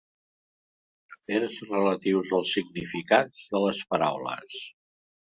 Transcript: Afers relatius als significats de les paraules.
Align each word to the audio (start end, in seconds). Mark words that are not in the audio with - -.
Afers 1.15 1.57
relatius 1.73 2.33
als 2.37 2.53
significats 2.57 3.43
de 3.57 3.61
les 3.65 3.83
paraules. 3.91 4.57